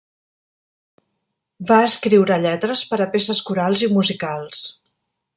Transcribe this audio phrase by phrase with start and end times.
[1.71, 4.63] Va escriure lletres per a peces corals i musicals.